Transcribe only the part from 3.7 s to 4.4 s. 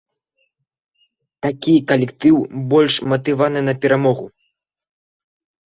на перамогу.